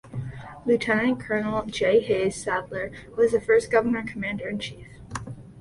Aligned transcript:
Lieutenant 0.65 1.19
Colonel 1.19 1.63
J. 1.67 1.99
Hayes 1.99 2.35
Sadler 2.35 2.89
was 3.15 3.33
the 3.33 3.39
first 3.39 3.69
governor 3.69 3.99
and 3.99 4.09
commander 4.09 4.49
in 4.49 4.57
chief. 4.57 4.87